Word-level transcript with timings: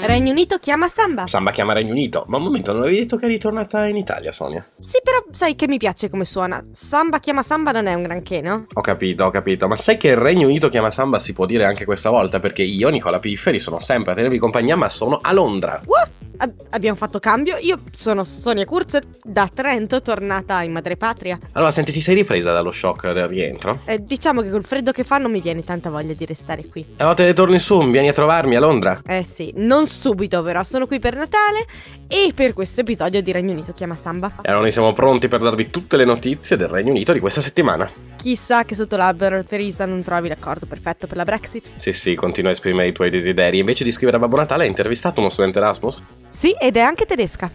Regno 0.00 0.30
Unito 0.30 0.58
chiama 0.58 0.88
Samba. 0.88 1.26
Samba 1.26 1.50
chiama 1.50 1.72
Regno 1.72 1.90
Unito. 1.90 2.24
Ma 2.28 2.36
un 2.36 2.44
momento, 2.44 2.72
non 2.72 2.82
avevi 2.82 2.98
detto 2.98 3.16
che 3.16 3.26
è 3.26 3.28
ritornata 3.28 3.86
in 3.86 3.96
Italia, 3.96 4.30
Sonia? 4.30 4.64
Sì, 4.80 5.00
però 5.02 5.24
sai 5.30 5.56
che 5.56 5.66
mi 5.66 5.76
piace 5.76 6.08
come 6.08 6.24
suona. 6.24 6.64
Samba 6.72 7.18
chiama 7.18 7.42
Samba 7.42 7.72
non 7.72 7.86
è 7.86 7.94
un 7.94 8.02
granché, 8.02 8.40
no? 8.40 8.66
Ho 8.72 8.80
capito, 8.80 9.24
ho 9.24 9.30
capito. 9.30 9.66
Ma 9.66 9.76
sai 9.76 9.96
che 9.96 10.08
il 10.08 10.16
Regno 10.16 10.46
Unito 10.46 10.68
chiama 10.68 10.90
Samba 10.90 11.18
si 11.18 11.32
può 11.32 11.46
dire 11.46 11.64
anche 11.64 11.84
questa 11.84 12.10
volta? 12.10 12.38
Perché 12.38 12.62
io, 12.62 12.88
Nicola 12.90 13.18
Pifferi, 13.18 13.58
sono 13.58 13.80
sempre 13.80 14.12
a 14.12 14.14
tenervi 14.14 14.38
compagnia, 14.38 14.76
ma 14.76 14.88
sono 14.88 15.18
a 15.20 15.32
Londra. 15.32 15.82
What? 15.84 16.10
Ab- 16.38 16.66
abbiamo 16.70 16.96
fatto 16.96 17.18
cambio. 17.18 17.56
Io 17.58 17.80
sono 17.92 18.24
Sonia 18.24 18.64
Kurz, 18.64 18.98
da 19.22 19.50
Trento, 19.52 20.00
tornata 20.00 20.62
in 20.62 20.72
madrepatria. 20.72 21.38
Allora, 21.52 21.70
senti, 21.70 21.92
ti 21.92 22.00
sei 22.00 22.14
ripresa 22.14 22.52
dallo 22.52 22.70
shock 22.70 23.12
del 23.12 23.28
rientro? 23.28 23.80
Eh, 23.84 23.98
diciamo 23.98 24.42
che 24.42 24.50
col 24.50 24.64
freddo 24.64 24.92
che 24.92 25.04
fa 25.04 25.18
non 25.18 25.30
mi 25.30 25.40
viene 25.40 25.64
tanta 25.64 25.90
voglia 25.90 26.14
di 26.14 26.24
restare 26.24 26.64
qui. 26.66 26.80
E 26.80 26.94
allora 26.98 27.14
te 27.14 27.24
ne 27.24 27.32
torni 27.32 27.58
su, 27.58 27.88
vieni 27.88 28.08
a 28.08 28.12
trovarmi 28.12 28.56
a 28.56 28.60
Londra. 28.60 29.00
Eh 29.06 29.26
sì, 29.28 29.52
non 29.56 29.86
subito 29.86 30.42
però, 30.42 30.62
sono 30.62 30.86
qui 30.86 30.98
per 30.98 31.14
Natale 31.16 31.66
e 32.06 32.32
per 32.34 32.52
questo 32.52 32.80
episodio 32.82 33.20
di 33.20 33.32
Regno 33.32 33.52
Unito 33.52 33.72
chiama 33.72 33.96
Samba. 33.96 34.28
E 34.40 34.48
allora 34.48 34.62
noi 34.62 34.72
siamo 34.72 34.92
pronti 34.92 35.28
per 35.28 35.40
darvi 35.40 35.70
tutte 35.70 35.96
le 35.96 36.04
notizie 36.04 36.56
del 36.56 36.68
Regno 36.68 36.90
Unito 36.90 37.12
di 37.12 37.20
questa 37.20 37.40
settimana. 37.40 38.07
Chissà 38.18 38.64
che 38.64 38.74
sotto 38.74 38.96
l'albero 38.96 39.44
Teresa 39.44 39.86
non 39.86 40.02
trovi 40.02 40.26
l'accordo 40.26 40.66
perfetto 40.66 41.06
per 41.06 41.16
la 41.16 41.24
Brexit. 41.24 41.70
Sì, 41.76 41.92
sì, 41.92 42.16
continua 42.16 42.50
a 42.50 42.52
esprimere 42.52 42.88
i 42.88 42.92
tuoi 42.92 43.10
desideri. 43.10 43.60
Invece 43.60 43.84
di 43.84 43.92
scrivere 43.92 44.16
a 44.16 44.20
Babbo 44.20 44.36
Natale, 44.36 44.64
hai 44.64 44.68
intervistato 44.68 45.20
uno 45.20 45.28
studente 45.28 45.60
Erasmus? 45.60 46.02
Sì, 46.28 46.50
ed 46.58 46.76
è 46.76 46.80
anche 46.80 47.06
tedesca. 47.06 47.48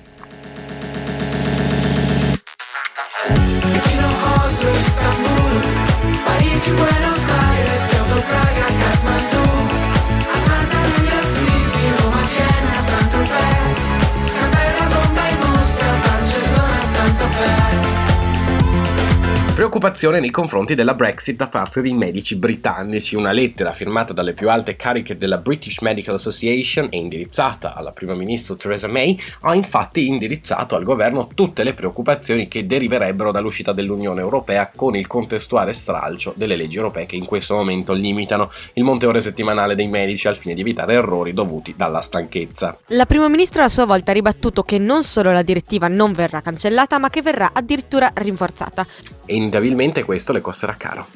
Preoccupazione 19.74 20.20
nei 20.20 20.30
confronti 20.30 20.76
della 20.76 20.94
Brexit 20.94 21.36
da 21.36 21.48
parte 21.48 21.82
dei 21.82 21.94
medici 21.94 22.36
britannici. 22.36 23.16
Una 23.16 23.32
lettera 23.32 23.74
firmata 23.74 24.14
dalle 24.14 24.34
più 24.34 24.48
alte 24.48 24.76
cariche 24.76 25.18
della 25.18 25.40
British 25.40 25.80
Medical 25.80 26.14
Association 26.14 26.90
e 26.92 26.98
indirizzata 26.98 27.74
alla 27.74 27.92
prima 27.92 28.14
ministro 28.14 28.56
Theresa 28.56 28.88
May 28.88 29.20
ha 29.42 29.56
infatti 29.56 30.06
indirizzato 30.06 30.76
al 30.76 30.84
governo 30.84 31.28
tutte 31.34 31.64
le 31.64 31.74
preoccupazioni 31.74 32.48
che 32.48 32.68
deriverebbero 32.68 33.32
dall'uscita 33.32 33.74
dell'Unione 33.74 34.22
Europea 34.22 34.72
con 34.76 34.96
il 34.96 35.08
contestuale 35.08 35.74
stralcio 35.74 36.36
delle 36.38 36.56
leggi 36.56 36.78
europee 36.78 37.08
che 37.08 37.16
in 37.16 37.26
questo 37.26 37.56
momento 37.56 37.94
limitano 37.94 38.52
il 38.74 38.84
monte 38.84 39.08
ore 39.08 39.22
settimanale 39.22 39.74
dei 39.74 39.88
medici 39.88 40.28
al 40.28 40.38
fine 40.38 40.54
di 40.54 40.62
evitare 40.62 40.94
errori 40.94 41.34
dovuti 41.34 41.74
dalla 41.76 42.02
stanchezza. 42.02 42.78
La 42.90 43.08
prima 43.08 43.28
ministra 43.28 43.64
a 43.64 43.70
sua 43.70 43.86
volta 43.86 44.12
ha 44.12 44.14
ribattuto 44.14 44.62
che 44.62 44.78
non 44.78 45.02
solo 45.02 45.32
la 45.32 45.42
direttiva 45.42 45.88
non 45.88 46.14
verrà 46.14 46.42
cancellata, 46.42 47.00
ma 47.00 47.10
che 47.10 47.24
verrà 47.24 47.50
addirittura 47.54 48.12
rinforzata. 48.14 48.86
E 49.26 49.36
inevitabilmente 49.64 50.04
questo 50.04 50.34
le 50.34 50.42
costerà 50.42 50.76
caro. 50.76 51.08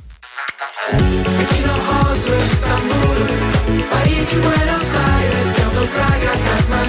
Istanbul, 2.51 3.25
Parigi, 3.89 4.37
Buenos 4.37 4.95
Aires, 4.95 5.51
Kyoto, 5.53 5.87
Praga, 5.93 6.31
Kathmandu, 6.31 6.86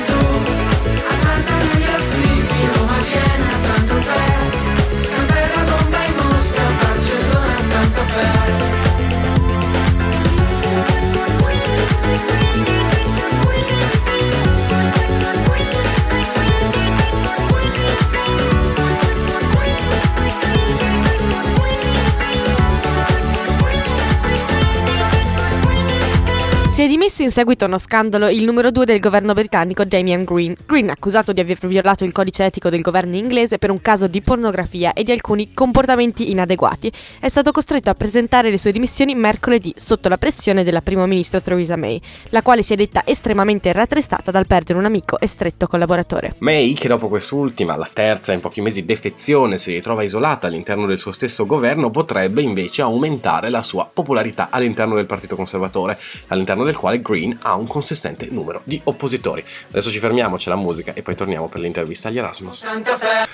Si 26.79 26.85
è 26.85 26.87
dimesso 26.87 27.23
in 27.23 27.31
seguito 27.31 27.65
a 27.65 27.67
uno 27.67 27.77
scandalo 27.77 28.29
il 28.29 28.45
numero 28.45 28.71
2 28.71 28.85
del 28.85 29.01
governo 29.01 29.33
britannico 29.33 29.85
Damian 29.85 30.23
Green. 30.23 30.55
Green 30.65 30.91
accusato 30.91 31.33
di 31.33 31.41
aver 31.41 31.59
violato 31.67 32.05
il 32.05 32.13
codice 32.13 32.45
etico 32.45 32.71
del 32.71 32.83
governo 32.83 33.17
inglese 33.17 33.59
per 33.59 33.73
un 33.73 33.83
caso 33.83 34.07
di 34.07 34.23
pornografia 34.23 34.93
e 34.93 35.03
di 35.03 35.11
alcuni 35.11 35.53
comportamenti 35.53 36.31
inadeguati. 36.31 36.93
È 37.19 37.29
stato 37.29 37.51
costretto 37.51 37.91
a 37.91 37.95
presentare 37.95 38.49
le 38.49 38.59
sue 38.59 38.71
dimissioni 38.71 39.17
mercoledì 39.17 39.73
sotto 39.75 40.09
la 40.09 40.19
pressione 40.19 40.63
della 40.63 40.81
primo 40.81 41.05
ministro 41.07 41.43
Theresa 41.43 41.75
May, 41.75 42.01
la 42.29 42.43
quale 42.43 42.63
si 42.63 42.75
è 42.75 42.77
detta 42.77 43.03
estremamente 43.05 43.73
rattristata 43.73 44.31
dal 44.31 44.47
perdere 44.47 44.79
un 44.79 44.85
amico 44.85 45.19
e 45.19 45.27
stretto 45.27 45.67
collaboratore. 45.67 46.37
May, 46.39 46.75
che 46.75 46.87
dopo 46.87 47.09
quest'ultima, 47.09 47.75
la 47.75 47.91
terza 47.93 48.33
in 48.33 48.39
pochi 48.39 48.61
mesi 48.61 48.85
defezione, 48.85 49.59
si 49.59 49.73
ritrova 49.73 50.05
isolata 50.05 50.47
all'interno 50.47 50.87
del 50.87 51.01
suo 51.01 51.11
stesso 51.11 51.45
governo, 51.45 51.91
potrebbe 51.91 52.41
invece 52.41 52.83
aumentare 52.83 53.51
la 53.51 53.63
sua 53.63 53.91
popolarità 53.93 54.47
all'interno 54.53 54.95
del 54.95 55.07
Partito 55.07 55.35
Conservatore, 55.35 55.99
all'interno 56.29 56.67
del 56.69 56.77
quale 56.77 57.01
Green 57.01 57.37
ha 57.43 57.55
un 57.55 57.67
consistente 57.67 58.29
numero 58.31 58.61
di 58.65 58.81
oppositori. 58.85 59.45
Adesso 59.71 59.91
ci 59.91 59.99
fermiamo, 59.99 60.37
c'è 60.37 60.51
la 60.51 60.57
musica 60.57 60.93
e 60.95 61.03
poi 61.03 61.15
torniamo 61.15 61.49
per 61.49 61.61
l'intervista 61.61 62.09
agli 62.09 62.19
Erasmus. 62.19 62.67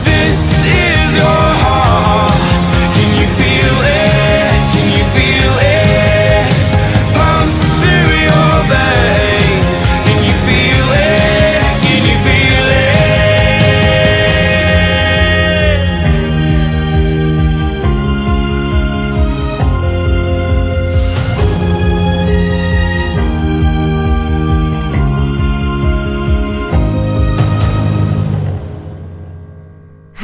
This 0.03 0.65
is 0.65 1.15
your 1.15 1.55
heart. 1.63 2.33
Can 2.95 3.15
you 3.19 3.27
feel 3.37 3.83
it? 3.83 4.54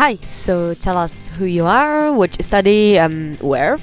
Hi, 0.01 0.17
so 0.29 0.73
tell 0.73 0.97
us 0.97 1.29
who 1.29 1.45
you 1.45 1.67
are, 1.67 2.11
what 2.11 2.35
you 2.39 2.43
study, 2.43 2.99
um, 2.99 3.37
where. 3.43 3.77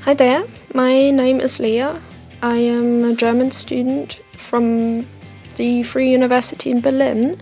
Hi 0.00 0.14
there, 0.14 0.42
my 0.74 1.12
name 1.12 1.38
is 1.38 1.60
Leah. 1.60 2.02
I 2.42 2.56
am 2.56 3.04
a 3.04 3.14
German 3.14 3.52
student 3.52 4.14
from 4.32 5.06
the 5.54 5.84
Free 5.84 6.10
University 6.10 6.72
in 6.72 6.80
Berlin, 6.80 7.40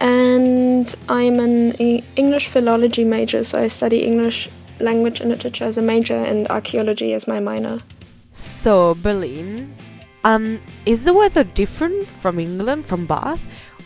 and 0.00 0.92
I'm 1.08 1.38
an 1.38 1.74
English 2.16 2.48
philology 2.48 3.04
major, 3.04 3.44
so 3.44 3.60
I 3.60 3.68
study 3.68 4.02
English 4.02 4.48
language 4.80 5.20
and 5.20 5.30
literature 5.30 5.66
as 5.66 5.78
a 5.78 5.82
major 5.82 6.16
and 6.16 6.48
archaeology 6.48 7.12
as 7.12 7.28
my 7.28 7.38
minor. 7.38 7.78
So, 8.30 8.96
Berlin. 8.96 9.72
Um, 10.24 10.60
is 10.86 11.04
the 11.04 11.14
weather 11.14 11.44
different 11.44 12.08
from 12.08 12.40
England, 12.40 12.86
from 12.86 13.06
Bath? 13.06 13.40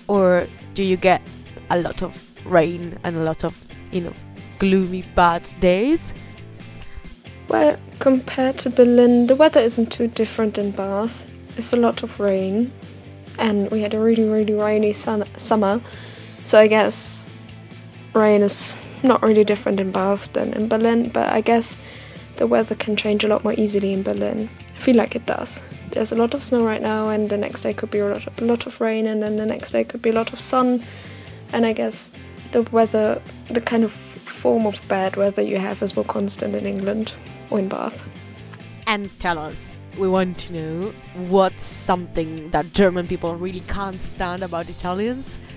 Or 0.08 0.46
do 0.72 0.82
you 0.82 0.96
get 0.96 1.20
a 1.68 1.78
lot 1.78 2.00
of 2.02 2.33
rain 2.44 2.98
and 3.04 3.16
a 3.16 3.22
lot 3.22 3.44
of, 3.44 3.56
you 3.92 4.00
know, 4.00 4.12
gloomy, 4.58 5.02
bad 5.14 5.48
days? 5.60 6.14
Well, 7.48 7.76
compared 7.98 8.58
to 8.58 8.70
Berlin, 8.70 9.26
the 9.26 9.36
weather 9.36 9.60
isn't 9.60 9.92
too 9.92 10.08
different 10.08 10.58
in 10.58 10.70
Bath. 10.70 11.28
It's 11.56 11.72
a 11.72 11.76
lot 11.76 12.02
of 12.02 12.18
rain, 12.18 12.72
and 13.38 13.70
we 13.70 13.80
had 13.82 13.94
a 13.94 14.00
really, 14.00 14.28
really 14.28 14.54
rainy 14.54 14.92
sun- 14.92 15.28
summer, 15.36 15.80
so 16.42 16.58
I 16.58 16.66
guess 16.66 17.28
rain 18.14 18.42
is 18.42 18.74
not 19.02 19.22
really 19.22 19.44
different 19.44 19.80
in 19.80 19.90
Bath 19.90 20.32
than 20.32 20.52
in 20.54 20.68
Berlin, 20.68 21.10
but 21.10 21.30
I 21.30 21.42
guess 21.42 21.76
the 22.36 22.46
weather 22.46 22.74
can 22.74 22.96
change 22.96 23.22
a 23.22 23.28
lot 23.28 23.44
more 23.44 23.54
easily 23.56 23.92
in 23.92 24.02
Berlin. 24.02 24.48
I 24.74 24.78
feel 24.78 24.96
like 24.96 25.14
it 25.14 25.26
does. 25.26 25.62
There's 25.90 26.10
a 26.10 26.16
lot 26.16 26.34
of 26.34 26.42
snow 26.42 26.64
right 26.64 26.82
now, 26.82 27.10
and 27.10 27.30
the 27.30 27.36
next 27.36 27.60
day 27.60 27.72
could 27.72 27.90
be 27.90 27.98
a 27.98 28.08
lot, 28.08 28.26
a 28.40 28.44
lot 28.44 28.66
of 28.66 28.80
rain, 28.80 29.06
and 29.06 29.22
then 29.22 29.36
the 29.36 29.46
next 29.46 29.70
day 29.70 29.84
could 29.84 30.02
be 30.02 30.10
a 30.10 30.14
lot 30.14 30.32
of 30.32 30.40
sun, 30.40 30.82
and 31.52 31.64
I 31.64 31.72
guess 31.72 32.10
the 32.54 32.62
weather, 32.70 33.20
the 33.50 33.60
kind 33.60 33.82
of 33.82 33.90
form 33.90 34.64
of 34.64 34.80
bad 34.86 35.16
weather 35.16 35.42
you 35.42 35.58
have 35.58 35.82
is 35.82 35.96
more 35.96 36.04
constant 36.04 36.54
in 36.54 36.66
England 36.66 37.12
or 37.50 37.58
in 37.58 37.68
Bath. 37.68 38.04
And 38.86 39.10
tell 39.18 39.38
us, 39.38 39.74
we 39.98 40.08
want 40.08 40.38
to 40.38 40.52
know 40.52 40.92
what's 41.26 41.64
something 41.64 42.50
that 42.50 42.72
German 42.72 43.08
people 43.08 43.34
really 43.34 43.60
can't 43.60 44.00
stand 44.00 44.42
about 44.42 44.68
Italians? 44.70 45.38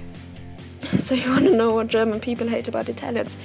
So 0.99 1.15
you 1.15 1.29
want 1.31 1.43
to 1.45 1.55
know 1.55 1.73
what 1.73 1.87
German 1.87 2.19
people 2.19 2.47
hate 2.47 2.67
about 2.67 2.87
Italians? 2.87 3.35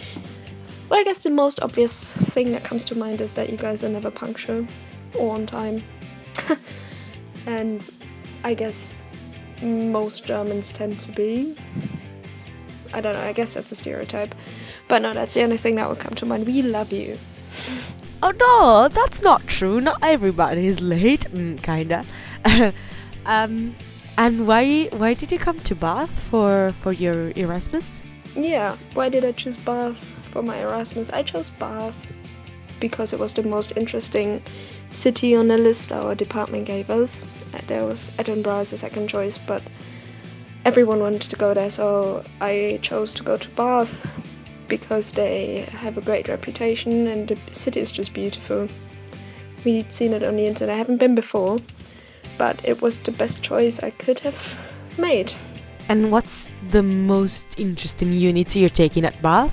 Well, 0.88 1.00
I 1.00 1.04
guess 1.04 1.22
the 1.22 1.30
most 1.30 1.60
obvious 1.60 2.12
thing 2.12 2.52
that 2.52 2.62
comes 2.62 2.84
to 2.86 2.94
mind 2.94 3.20
is 3.20 3.32
that 3.32 3.50
you 3.50 3.56
guys 3.56 3.82
are 3.82 3.88
never 3.88 4.10
punctual 4.10 4.66
or 5.18 5.34
on 5.34 5.46
time. 5.46 5.82
and 7.46 7.82
I 8.44 8.54
guess 8.54 8.94
most 9.62 10.24
Germans 10.24 10.72
tend 10.72 11.00
to 11.00 11.10
be. 11.12 11.56
I 12.94 13.00
don't 13.00 13.14
know, 13.14 13.20
I 13.22 13.32
guess 13.32 13.54
that's 13.54 13.72
a 13.72 13.74
stereotype. 13.76 14.34
But 14.88 15.02
no, 15.02 15.14
that's 15.14 15.34
the 15.34 15.42
only 15.42 15.56
thing 15.56 15.76
that 15.76 15.88
would 15.88 15.98
come 15.98 16.14
to 16.16 16.26
mind. 16.26 16.46
We 16.46 16.62
love 16.62 16.92
you. 16.92 17.18
Oh 18.22 18.32
no, 18.38 18.88
that's 18.88 19.20
not 19.22 19.46
true. 19.46 19.80
Not 19.80 19.98
everybody 20.02 20.66
is 20.66 20.80
late. 20.80 21.26
Mm, 21.32 21.60
kinda. 21.62 22.04
um, 23.26 23.74
And 24.18 24.46
why 24.46 24.88
why 24.92 25.14
did 25.14 25.32
you 25.32 25.38
come 25.38 25.58
to 25.60 25.74
Bath 25.74 26.12
for 26.30 26.72
for 26.82 26.92
your 26.92 27.32
Erasmus? 27.34 28.02
Yeah, 28.36 28.76
why 28.94 29.08
did 29.08 29.24
I 29.24 29.32
choose 29.32 29.56
Bath 29.56 29.96
for 30.30 30.42
my 30.42 30.56
Erasmus? 30.60 31.10
I 31.10 31.22
chose 31.22 31.50
Bath 31.50 32.06
because 32.80 33.12
it 33.12 33.18
was 33.20 33.32
the 33.34 33.42
most 33.42 33.76
interesting 33.76 34.42
city 34.90 35.34
on 35.34 35.48
the 35.48 35.56
list 35.58 35.92
our 35.92 36.14
department 36.14 36.66
gave 36.66 36.90
us. 36.90 37.24
Uh, 37.54 37.60
There 37.66 37.84
was 37.86 38.12
Edinburgh 38.18 38.60
as 38.60 38.72
a 38.72 38.76
second 38.76 39.08
choice, 39.08 39.38
but 39.38 39.62
everyone 40.64 41.00
wanted 41.00 41.22
to 41.22 41.36
go 41.36 41.54
there, 41.54 41.70
so 41.70 42.24
I 42.40 42.78
chose 42.82 43.12
to 43.14 43.22
go 43.22 43.36
to 43.36 43.48
Bath 43.50 44.06
because 44.68 45.12
they 45.12 45.60
have 45.72 45.98
a 45.98 46.00
great 46.00 46.28
reputation 46.28 47.06
and 47.06 47.28
the 47.28 47.36
city 47.52 47.80
is 47.80 47.92
just 47.92 48.14
beautiful. 48.14 48.68
We'd 49.64 49.92
seen 49.92 50.12
it 50.12 50.22
on 50.22 50.36
the 50.36 50.46
internet. 50.46 50.74
I 50.74 50.78
haven't 50.78 50.98
been 50.98 51.14
before, 51.14 51.58
but 52.38 52.60
it 52.64 52.80
was 52.80 53.00
the 53.00 53.12
best 53.12 53.42
choice 53.42 53.80
I 53.80 53.90
could 53.90 54.20
have 54.20 54.58
made. 54.98 55.32
And 55.88 56.10
what's 56.10 56.48
the 56.70 56.82
most 56.82 57.58
interesting 57.60 58.12
unit 58.12 58.56
you're 58.56 58.68
taking 58.68 59.04
at 59.04 59.20
Bath? 59.20 59.52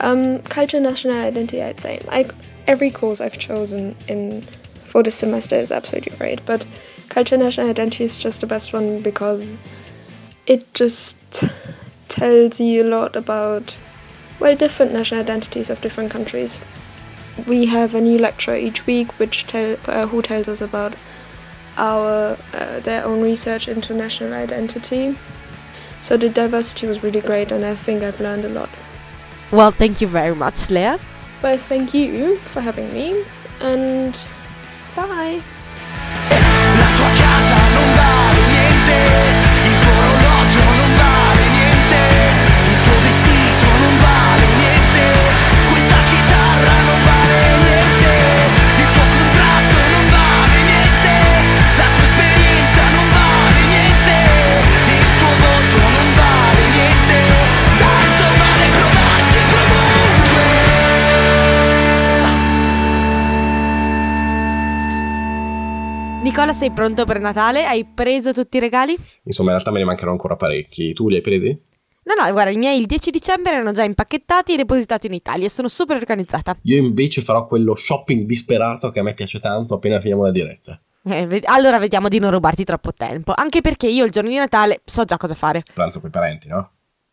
Um, 0.00 0.40
culture, 0.42 0.80
national 0.80 1.16
identity, 1.16 1.62
I'd 1.62 1.80
say. 1.80 2.00
I, 2.08 2.30
every 2.66 2.90
course 2.90 3.20
I've 3.20 3.38
chosen 3.38 3.96
in 4.06 4.42
for 4.88 5.02
this 5.02 5.16
semester 5.16 5.56
is 5.56 5.70
absolutely 5.70 6.16
great, 6.16 6.44
but 6.46 6.64
culture, 7.10 7.36
national 7.36 7.68
identity 7.68 8.04
is 8.04 8.16
just 8.16 8.40
the 8.40 8.46
best 8.46 8.72
one 8.72 9.02
because 9.02 9.56
it 10.48 10.74
just 10.74 11.44
tells 12.08 12.58
you 12.58 12.82
a 12.82 12.88
lot 12.88 13.14
about 13.14 13.78
well 14.40 14.56
different 14.56 14.92
national 14.92 15.20
identities 15.20 15.70
of 15.70 15.80
different 15.80 16.10
countries. 16.10 16.60
We 17.46 17.66
have 17.66 17.94
a 17.94 18.00
new 18.00 18.18
lecturer 18.18 18.56
each 18.56 18.86
week, 18.86 19.12
which 19.18 19.46
tell 19.46 19.76
uh, 19.86 20.06
who 20.06 20.22
tells 20.22 20.48
us 20.48 20.60
about 20.60 20.94
our 21.76 22.36
uh, 22.54 22.80
their 22.80 23.04
own 23.04 23.22
research 23.22 23.68
into 23.68 23.94
national 23.94 24.32
identity. 24.32 25.16
So 26.00 26.16
the 26.16 26.28
diversity 26.28 26.86
was 26.86 27.02
really 27.02 27.20
great, 27.20 27.52
and 27.52 27.64
I 27.64 27.74
think 27.74 28.02
I've 28.02 28.20
learned 28.20 28.44
a 28.44 28.48
lot. 28.48 28.70
Well, 29.50 29.70
thank 29.70 30.00
you 30.00 30.08
very 30.08 30.34
much, 30.34 30.70
Leah. 30.70 30.98
Well, 31.42 31.58
thank 31.58 31.94
you 31.94 32.36
for 32.36 32.60
having 32.60 32.92
me, 32.92 33.24
and 33.60 34.26
bye. 34.96 35.42
Nicola, 66.38 66.56
sei 66.56 66.70
pronto 66.70 67.04
per 67.04 67.18
Natale? 67.18 67.64
Hai 67.64 67.84
preso 67.84 68.32
tutti 68.32 68.58
i 68.58 68.60
regali? 68.60 68.96
Insomma, 69.24 69.50
in 69.50 69.56
realtà 69.56 69.72
me 69.72 69.80
ne 69.80 69.84
mancano 69.84 70.12
ancora 70.12 70.36
parecchi. 70.36 70.92
Tu 70.92 71.08
li 71.08 71.16
hai 71.16 71.20
presi? 71.20 71.48
No, 72.04 72.14
no, 72.14 72.30
guarda, 72.30 72.52
i 72.52 72.56
miei 72.56 72.78
il 72.78 72.86
10 72.86 73.10
dicembre 73.10 73.54
erano 73.54 73.72
già 73.72 73.82
impacchettati 73.82 74.52
e 74.52 74.56
depositati 74.56 75.08
in 75.08 75.14
Italia 75.14 75.46
e 75.46 75.50
sono 75.50 75.66
super 75.66 75.96
organizzata. 75.96 76.56
Io 76.62 76.76
invece 76.76 77.22
farò 77.22 77.48
quello 77.48 77.74
shopping 77.74 78.24
disperato 78.24 78.90
che 78.90 79.00
a 79.00 79.02
me 79.02 79.14
piace 79.14 79.40
tanto 79.40 79.74
appena 79.74 79.98
finiamo 79.98 80.22
la 80.22 80.30
diretta. 80.30 80.80
Eh, 81.02 81.26
ved- 81.26 81.44
allora 81.46 81.76
vediamo 81.80 82.06
di 82.06 82.20
non 82.20 82.30
rubarti 82.30 82.62
troppo 82.62 82.94
tempo, 82.94 83.32
anche 83.34 83.60
perché 83.60 83.88
io 83.88 84.04
il 84.04 84.12
giorno 84.12 84.28
di 84.28 84.36
Natale 84.36 84.82
so 84.84 85.04
già 85.04 85.16
cosa 85.16 85.34
fare. 85.34 85.62
Pranzo 85.74 86.00
coi 86.00 86.10
parenti, 86.10 86.46
no? 86.46 86.70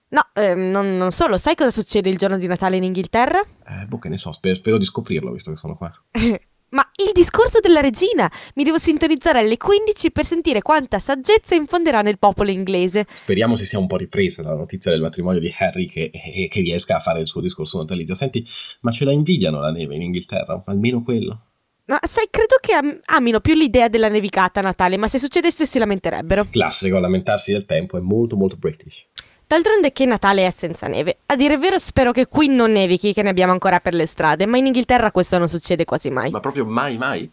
No, 0.10 0.22
ehm, 0.36 0.70
non, 0.70 0.98
non 0.98 1.10
solo, 1.10 1.40
sai 1.40 1.56
cosa 1.56 1.72
succede 1.72 2.12
il 2.12 2.20
giorno 2.20 2.38
di 2.38 2.46
Natale 2.46 2.76
in 2.76 2.84
Inghilterra? 2.84 3.40
Eh, 3.40 3.88
boh, 3.88 3.98
che 3.98 4.10
ne 4.10 4.20
so, 4.20 4.32
spero, 4.32 4.54
spero 4.54 4.78
di 4.78 4.86
scoprirlo 4.86 5.32
visto 5.32 5.50
che 5.50 5.58
sono 5.58 5.76
qua. 5.76 5.92
Ma 6.76 6.86
il 6.98 7.12
discorso 7.14 7.62
della 7.62 7.80
regina! 7.80 8.30
Mi 8.56 8.66
devo 8.66 8.78
sintonizzare 8.78 9.40
alle 9.40 9.56
15 9.56 10.12
per 10.12 10.26
sentire 10.26 10.62
quanta 10.62 11.00
saggezza 11.00 11.56
infonderà 11.56 12.02
nel 12.02 12.20
popolo 12.20 12.52
inglese. 12.52 13.08
Speriamo 13.14 13.56
si 13.56 13.66
sia 13.66 13.80
un 13.80 13.88
po' 13.88 13.96
ripresa 13.96 14.42
dalla 14.42 14.58
notizia 14.58 14.92
del 14.92 15.00
matrimonio 15.00 15.40
di 15.40 15.54
Harry 15.58 15.88
che, 15.88 16.12
e 16.12 16.50
che 16.52 16.60
riesca 16.60 16.98
a 16.98 17.00
fare 17.00 17.22
il 17.22 17.28
suo 17.28 17.40
discorso 17.40 17.78
natalizio. 17.78 18.14
Senti, 18.14 18.46
ma 18.82 18.92
ce 18.92 19.06
la 19.06 19.14
invidiano 19.14 19.62
la 19.62 19.72
neve 19.72 19.96
in 19.96 20.02
Inghilterra? 20.02 20.64
Almeno 20.66 21.02
quello? 21.02 21.46
Ma 21.86 21.98
sai, 22.04 22.28
credo 22.30 22.58
che 22.60 22.74
am- 22.74 23.00
amino 23.06 23.40
più 23.40 23.54
l'idea 23.54 23.88
della 23.88 24.10
nevicata 24.10 24.60
a 24.60 24.64
Natale, 24.64 24.98
ma 24.98 25.08
se 25.08 25.18
succedesse 25.18 25.66
si 25.66 25.80
lamenterebbero. 25.80 26.46
Classico, 26.52 27.00
lamentarsi 27.00 27.54
del 27.54 27.64
tempo 27.64 27.98
è 27.98 28.02
molto 28.02 28.36
molto 28.36 28.58
british. 28.58 29.06
D'altronde 29.48 29.92
che 29.92 30.06
Natale 30.06 30.48
è 30.48 30.52
senza 30.52 30.88
neve. 30.88 31.18
A 31.28 31.36
dire 31.36 31.54
il 31.54 31.60
vero 31.60 31.78
spero 31.78 32.12
che 32.12 32.28
qui 32.28 32.48
non 32.48 32.72
nevichi, 32.72 33.14
che 33.14 33.22
ne 33.22 33.30
abbiamo 33.30 33.52
ancora 33.52 33.80
per 33.80 33.94
le 33.94 34.08
strade, 34.08 34.46
ma 34.46 34.58
in 34.58 34.66
Inghilterra 34.66 35.12
questo 35.12 35.38
non 35.38 35.50
succede 35.50 35.86
quasi 35.86 36.10
mai. 36.10 36.32
Ma 36.32 36.40
proprio 36.40 36.66
mai 36.66 36.98
mai? 36.98 37.30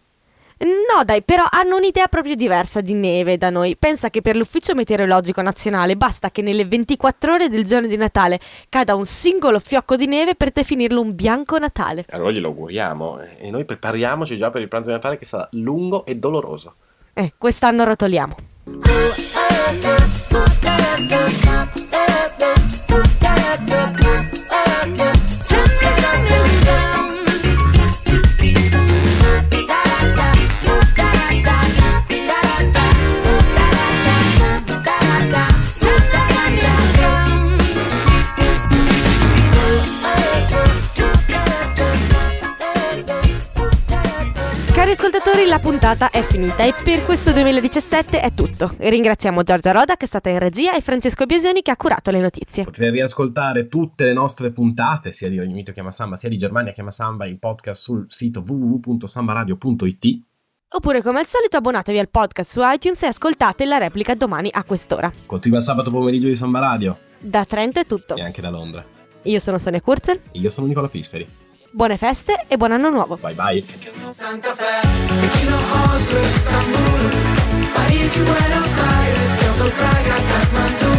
No, 0.58 1.02
dai, 1.04 1.22
però 1.22 1.42
hanno 1.50 1.76
un'idea 1.76 2.06
proprio 2.06 2.36
diversa 2.36 2.80
di 2.80 2.92
neve 2.92 3.36
da 3.36 3.50
noi. 3.50 3.76
Pensa 3.76 4.10
che 4.10 4.22
per 4.22 4.36
l'Ufficio 4.36 4.74
Meteorologico 4.74 5.42
Nazionale 5.42 5.96
basta 5.96 6.30
che 6.30 6.40
nelle 6.40 6.64
24 6.64 7.32
ore 7.32 7.48
del 7.48 7.64
giorno 7.64 7.88
di 7.88 7.96
Natale 7.96 8.38
cada 8.68 8.94
un 8.94 9.04
singolo 9.04 9.58
fiocco 9.58 9.96
di 9.96 10.06
neve 10.06 10.36
per 10.36 10.50
definirlo 10.50 11.00
un 11.00 11.14
bianco 11.16 11.58
Natale. 11.58 12.04
Allora 12.10 12.30
glielo 12.30 12.48
auguriamo 12.48 13.20
e 13.38 13.50
noi 13.50 13.64
prepariamoci 13.64 14.36
già 14.36 14.50
per 14.50 14.62
il 14.62 14.68
pranzo 14.68 14.90
di 14.90 14.96
Natale 14.96 15.18
che 15.18 15.24
sarà 15.24 15.48
lungo 15.52 16.04
e 16.04 16.16
doloroso. 16.16 16.74
Eh, 17.14 17.32
quest'anno 17.36 17.82
rotoliamo. 17.82 18.36
Ascoltatori, 45.32 45.46
la 45.46 45.58
puntata 45.58 46.10
è 46.10 46.22
finita 46.22 46.64
e 46.64 46.74
per 46.84 47.04
questo 47.04 47.32
2017 47.32 48.20
è 48.20 48.34
tutto. 48.34 48.74
Ringraziamo 48.76 49.42
Giorgia 49.42 49.72
Roda 49.72 49.96
che 49.96 50.04
è 50.04 50.08
stata 50.08 50.28
in 50.28 50.38
regia 50.38 50.74
e 50.74 50.80
Francesco 50.80 51.24
Biasioni 51.26 51.62
che 51.62 51.70
ha 51.70 51.76
curato 51.76 52.10
le 52.10 52.20
notizie. 52.20 52.64
Potete 52.64 52.90
riascoltare 52.90 53.68
tutte 53.68 54.04
le 54.04 54.12
nostre 54.12 54.50
puntate, 54.50 55.12
sia 55.12 55.28
di 55.28 55.38
Regno 55.38 55.62
Chiama 55.62 55.90
Samba, 55.90 56.16
sia 56.16 56.28
di 56.28 56.36
Germania 56.36 56.72
Chiama 56.72 56.90
Samba, 56.90 57.26
in 57.26 57.38
podcast 57.38 57.82
sul 57.82 58.04
sito 58.08 58.42
www.sambaradio.it. 58.46 60.20
Oppure 60.74 61.02
come 61.02 61.18
al 61.20 61.26
solito 61.26 61.56
abbonatevi 61.58 61.98
al 61.98 62.08
podcast 62.08 62.50
su 62.50 62.60
iTunes 62.62 63.02
e 63.02 63.06
ascoltate 63.06 63.64
la 63.64 63.76
replica 63.78 64.14
domani 64.14 64.48
a 64.52 64.64
quest'ora. 64.64 65.12
Continua 65.26 65.58
il 65.58 65.64
sabato 65.64 65.90
pomeriggio 65.90 66.28
di 66.28 66.36
Samba 66.36 66.60
Radio 66.60 66.98
Da 67.18 67.44
Trento 67.44 67.80
è 67.80 67.86
tutto. 67.86 68.16
e 68.16 68.22
anche 68.22 68.40
da 68.40 68.50
Londra. 68.50 68.84
Io 69.24 69.38
sono 69.38 69.58
Sonia 69.58 69.80
Kurzel, 69.80 70.20
Io 70.32 70.48
sono 70.50 70.66
Nicola 70.66 70.88
Pifferi. 70.88 71.40
Buone 71.72 71.96
feste 71.96 72.44
e 72.48 72.56
buon 72.56 72.72
anno 72.72 72.90
nuovo. 72.90 73.16
Bye 73.16 73.34
bye. 73.34 73.64
Santa 74.10 74.54
Fe, 74.54 74.86
Pechino, 75.20 75.56
Oslo, 75.56 76.20
Istanbul, 76.34 77.10
Parigi, 77.74 78.20
Buenos 78.20 78.78
Aires, 78.78 79.34
Kyoto, 79.38 79.70
Praga, 79.76 80.14
Kathmandu, 80.28 80.92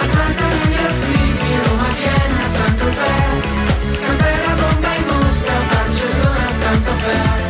Atlanta, 0.00 0.44
New 0.46 0.70
York 0.78 0.94
City, 0.94 1.50
Roma, 1.66 1.88
Vienna, 1.98 2.42
Saint-Tropez, 2.54 3.44
Canberra, 4.00 4.54
Bombay, 4.60 5.00
Mosca, 5.10 5.52
Barcellona, 5.70 6.46
Santa 6.48 6.92
Fe. 6.94 7.49